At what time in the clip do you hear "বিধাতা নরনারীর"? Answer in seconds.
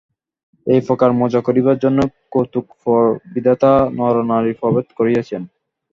3.33-4.59